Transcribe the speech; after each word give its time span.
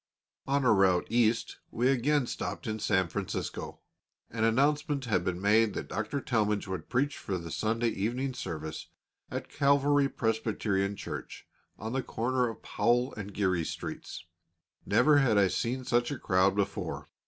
On 0.47 0.65
our 0.65 0.73
route 0.73 1.05
East 1.11 1.57
we 1.69 1.87
again 1.89 2.25
stopped 2.25 2.65
in 2.65 2.79
San 2.79 3.07
Francisco. 3.07 3.81
An 4.31 4.43
announcement 4.43 5.05
had 5.05 5.23
been 5.23 5.39
made 5.39 5.75
that 5.75 5.89
Dr. 5.89 6.19
Talmage 6.19 6.67
would 6.67 6.89
preach 6.89 7.19
for 7.19 7.37
the 7.37 7.51
Sunday 7.51 7.89
evening 7.89 8.33
service 8.33 8.87
at 9.29 9.47
Calvary 9.47 10.09
Presbyterian 10.09 10.95
Church, 10.95 11.45
on 11.77 11.93
the 11.93 12.01
corner 12.01 12.49
of 12.49 12.63
Powell 12.63 13.13
and 13.13 13.31
Geary 13.31 13.63
Streets. 13.63 14.25
Never 14.87 15.17
had 15.19 15.37
I 15.37 15.47
seen 15.49 15.85
such 15.85 16.09
a 16.09 16.17
crowd 16.17 16.55
before. 16.55 17.05